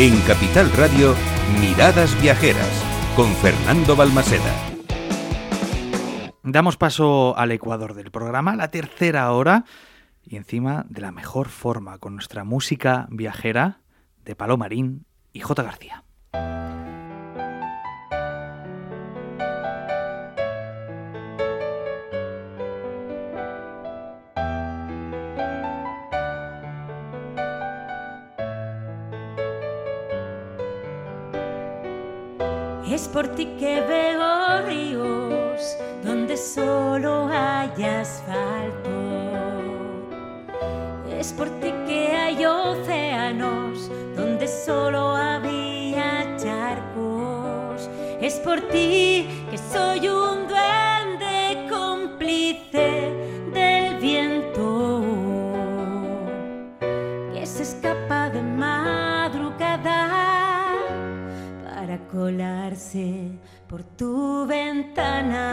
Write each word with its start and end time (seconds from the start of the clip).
En 0.00 0.16
Capital 0.20 0.70
Radio, 0.76 1.16
Miradas 1.60 2.22
Viajeras, 2.22 2.84
con 3.16 3.32
Fernando 3.32 3.96
Balmaseda. 3.96 4.54
Damos 6.44 6.76
paso 6.76 7.36
al 7.36 7.50
Ecuador 7.50 7.94
del 7.94 8.12
programa, 8.12 8.54
la 8.54 8.70
tercera 8.70 9.32
hora, 9.32 9.64
y 10.22 10.36
encima 10.36 10.86
de 10.88 11.00
la 11.00 11.10
mejor 11.10 11.48
forma, 11.48 11.98
con 11.98 12.14
nuestra 12.14 12.44
música 12.44 13.08
viajera 13.10 13.80
de 14.24 14.36
Palomarín 14.36 15.04
y 15.32 15.40
J. 15.40 15.64
García. 15.64 16.04
Es 32.90 33.06
por 33.06 33.28
ti 33.28 33.44
que 33.58 33.82
veo 33.82 34.62
ríos 34.66 35.76
donde 36.02 36.38
solo 36.38 37.28
hay 37.30 37.84
asfalto. 37.84 38.88
Es 41.10 41.34
por 41.34 41.48
ti 41.60 41.70
que 41.86 42.16
hay 42.16 42.46
océanos 42.46 43.90
donde 44.16 44.48
solo 44.48 45.14
había 45.14 46.34
charcos. 46.38 47.90
Es 48.22 48.36
por 48.36 48.60
ti 48.62 49.28
que 49.50 49.58
soy 49.58 50.08
un 50.08 50.27
por 63.68 63.82
tu 63.82 64.46
ventana. 64.46 65.44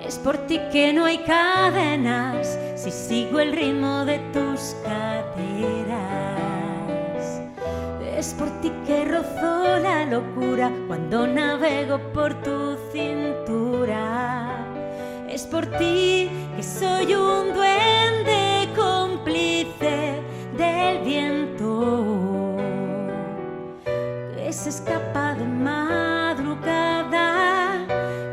Es 0.00 0.18
por 0.18 0.38
ti 0.46 0.60
que 0.70 0.92
no 0.92 1.04
hay 1.06 1.18
cadenas 1.24 2.56
si 2.76 2.92
sigo 2.92 3.40
el 3.40 3.52
ritmo 3.52 4.04
de 4.04 4.20
tus 4.32 4.76
caderas. 4.84 6.17
Es 8.18 8.34
por 8.34 8.50
ti 8.60 8.72
que 8.84 9.04
rozo 9.04 9.78
la 9.78 10.04
locura 10.04 10.72
cuando 10.88 11.24
navego 11.24 11.98
por 12.12 12.34
tu 12.42 12.76
cintura. 12.90 14.66
Es 15.30 15.46
por 15.46 15.64
ti 15.78 16.28
que 16.56 16.62
soy 16.64 17.14
un 17.14 17.54
duende 17.54 18.68
cómplice 18.74 20.20
del 20.56 20.98
viento 21.04 22.56
que 24.34 24.52
se 24.52 24.70
escapa 24.70 25.36
de 25.36 25.44
madrugada, 25.44 27.26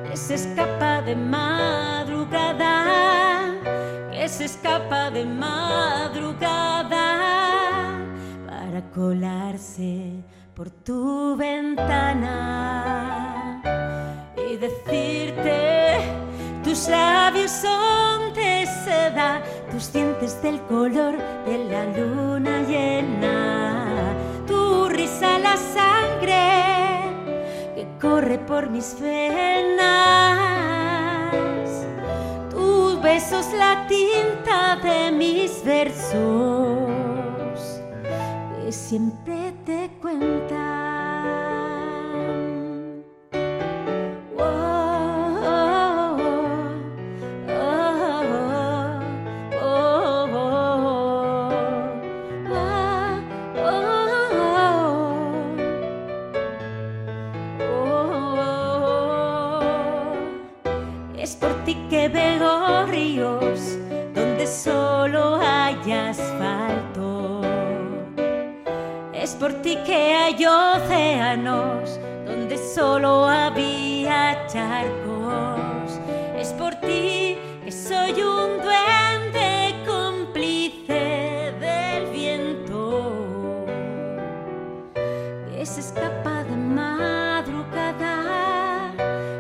que 0.10 0.18
se 0.18 0.34
escapa 0.34 1.04
de 1.04 1.16
madrugada, 1.16 2.74
que 4.12 4.28
se 4.30 4.46
escapa 4.46 5.12
de 5.12 5.26
madrugada 5.26 6.76
para 8.76 8.92
colarse 8.92 10.12
por 10.54 10.70
tu 10.70 11.38
ventana 11.38 12.82
y 14.36 14.58
decirte 14.58 16.00
tus 16.62 16.90
labios 16.90 17.52
son 17.52 18.34
de 18.34 18.68
seda, 18.84 19.42
tus 19.72 19.94
dientes 19.94 20.42
del 20.42 20.60
color 20.64 21.16
de 21.46 21.58
la 21.72 21.86
luna 21.86 22.64
llena, 22.68 24.14
tu 24.46 24.90
risa 24.90 25.40
la 25.40 25.56
sangre 25.56 27.04
que 27.76 27.88
corre 28.02 28.40
por 28.40 28.70
mis 28.70 29.00
venas, 29.00 29.80
tus 32.50 33.02
besos 33.02 33.54
la 33.58 33.88
tinta 33.88 34.76
de 34.84 35.14
mis 35.14 35.64
versos 35.64 36.85
que 38.66 38.72
siempre 38.72 39.54
te 39.64 39.92
cuentan. 40.02 40.56
Oh, 44.40 44.42
oh, 45.46 46.18
oh, 49.62 50.30
oh, 57.60 58.04
Es 61.20 61.36
por 61.36 61.54
ti 61.66 61.76
que 61.88 62.10
veo 62.10 62.88
ríos 62.88 63.78
donde 64.16 64.48
solo 64.48 65.36
hay 65.36 65.76
asfalto. 65.92 66.65
Es 69.26 69.34
por 69.34 69.54
ti 69.64 69.76
que 69.84 70.14
hay 70.14 70.46
océanos 70.46 72.00
donde 72.28 72.60
solo 72.60 73.26
había 73.26 74.46
charcos. 74.46 76.00
Es 76.38 76.50
por 76.54 76.76
ti 76.76 77.36
que 77.64 77.72
soy 77.72 78.22
un 78.22 78.62
duende 78.62 79.74
cómplice 79.84 81.56
del 81.60 82.06
viento 82.12 83.66
que 85.50 85.66
se 85.66 85.80
escapa 85.80 86.44
de 86.44 86.56
madrugada, 86.56 88.14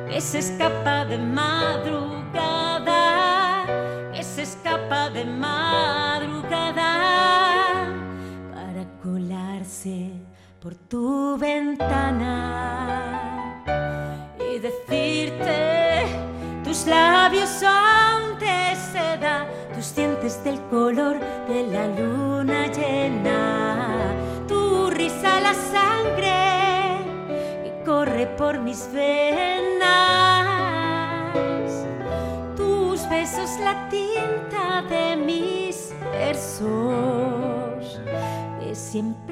que 0.09 0.19
se 0.19 0.40
escapa 0.40 1.06
de 1.06 1.19
madrugada, 1.19 2.88
que 4.16 4.23
se 4.23 4.41
escapa 4.41 5.12
de 5.12 5.25
madrugada 5.25 5.65
tu 10.88 11.38
ventana 11.38 12.84
y 14.40 14.59
decirte 14.59 16.06
tus 16.63 16.85
labios 16.85 17.50
son 17.50 18.38
de 18.40 18.75
seda, 18.91 19.47
tus 19.73 19.96
dientes 19.96 20.44
del 20.44 20.62
color 20.69 21.19
de 21.47 21.68
la 21.72 21.88
luna 21.88 22.68
llena, 22.68 23.97
tu 24.47 24.90
risa 24.91 25.40
la 25.40 25.53
sangre 25.53 27.00
que 27.63 27.84
corre 27.85 28.28
por 28.38 28.59
mis 28.59 28.88
venas, 28.94 29.75
tus 32.56 33.09
besos 33.09 33.57
la 33.59 33.90
tinta 33.90 34.84
de 34.84 35.16
mis 35.16 35.94
versos 36.12 38.00
que 38.59 38.75
siempre 38.75 39.25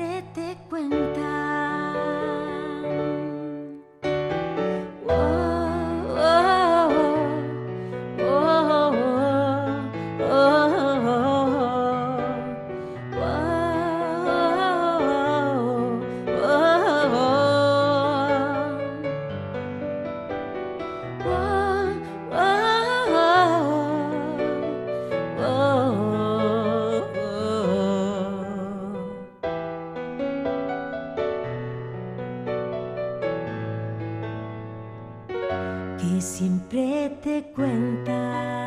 siempre 36.23 37.11
te 37.21 37.43
cuentan. 37.53 38.63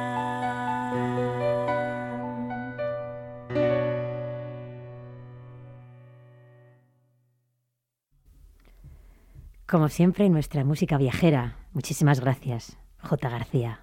Como 9.66 9.88
siempre, 9.88 10.28
nuestra 10.28 10.64
música 10.64 10.96
viajera. 10.96 11.56
Muchísimas 11.72 12.20
gracias, 12.20 12.78
J. 12.98 13.28
García. 13.28 13.80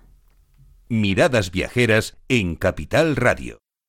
Miradas 0.87 1.51
Viajeras 1.51 2.17
en 2.29 2.55
Capital 2.55 3.15
Radio. 3.15 3.62